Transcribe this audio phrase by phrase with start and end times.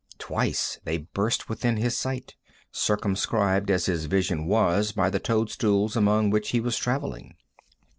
[0.17, 2.33] Twice they burst within his sight,
[2.71, 7.35] circumscribed as his vision was by the toadstools among which he was traveling.